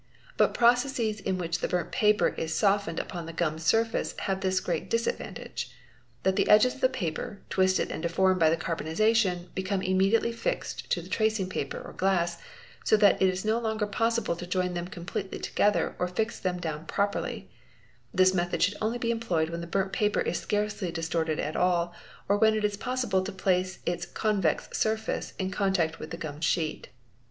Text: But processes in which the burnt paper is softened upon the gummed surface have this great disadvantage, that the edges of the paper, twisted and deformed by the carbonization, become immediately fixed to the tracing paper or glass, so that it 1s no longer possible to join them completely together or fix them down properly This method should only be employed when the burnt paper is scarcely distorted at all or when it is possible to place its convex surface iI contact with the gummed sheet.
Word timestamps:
But 0.35 0.55
processes 0.55 1.19
in 1.19 1.37
which 1.37 1.59
the 1.59 1.67
burnt 1.67 1.91
paper 1.91 2.29
is 2.29 2.55
softened 2.55 2.99
upon 2.99 3.27
the 3.27 3.33
gummed 3.33 3.61
surface 3.61 4.15
have 4.21 4.41
this 4.41 4.59
great 4.59 4.89
disadvantage, 4.89 5.69
that 6.23 6.35
the 6.35 6.49
edges 6.49 6.73
of 6.73 6.81
the 6.81 6.89
paper, 6.89 7.43
twisted 7.51 7.91
and 7.91 8.01
deformed 8.01 8.39
by 8.39 8.49
the 8.49 8.57
carbonization, 8.57 9.53
become 9.53 9.83
immediately 9.83 10.31
fixed 10.31 10.89
to 10.91 11.03
the 11.03 11.07
tracing 11.07 11.49
paper 11.49 11.79
or 11.79 11.93
glass, 11.93 12.39
so 12.83 12.97
that 12.97 13.21
it 13.21 13.31
1s 13.31 13.45
no 13.45 13.59
longer 13.59 13.85
possible 13.85 14.35
to 14.35 14.47
join 14.47 14.73
them 14.73 14.87
completely 14.87 15.37
together 15.37 15.95
or 15.99 16.07
fix 16.07 16.39
them 16.39 16.59
down 16.59 16.85
properly 16.87 17.51
This 18.11 18.33
method 18.33 18.63
should 18.63 18.77
only 18.81 18.97
be 18.97 19.11
employed 19.11 19.51
when 19.51 19.61
the 19.61 19.67
burnt 19.67 19.93
paper 19.93 20.21
is 20.21 20.39
scarcely 20.39 20.91
distorted 20.91 21.39
at 21.39 21.55
all 21.55 21.93
or 22.27 22.37
when 22.39 22.55
it 22.55 22.65
is 22.65 22.75
possible 22.75 23.21
to 23.23 23.31
place 23.31 23.77
its 23.85 24.07
convex 24.07 24.67
surface 24.75 25.33
iI 25.39 25.49
contact 25.51 25.99
with 25.99 26.09
the 26.09 26.17
gummed 26.17 26.43
sheet. 26.43 26.89